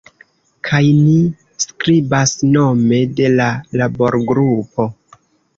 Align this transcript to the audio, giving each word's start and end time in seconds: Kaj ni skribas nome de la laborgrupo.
Kaj 0.69 0.79
ni 1.01 1.17
skribas 1.65 2.33
nome 2.55 3.03
de 3.21 3.29
la 3.37 3.51
laborgrupo. 3.83 4.91